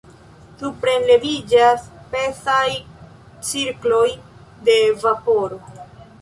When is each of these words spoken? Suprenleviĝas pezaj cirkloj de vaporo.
Suprenleviĝas 0.59 1.83
pezaj 2.13 2.65
cirkloj 3.51 4.07
de 4.71 4.79
vaporo. 5.05 5.63